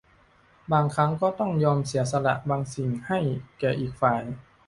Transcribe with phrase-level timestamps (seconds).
[0.71, 3.19] บางครั้งก็ต้องยอมเสียสละบางสิ่งให้
[3.59, 4.23] แก่อีกฝ่าย